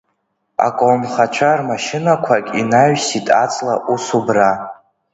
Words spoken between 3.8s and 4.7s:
ус убра…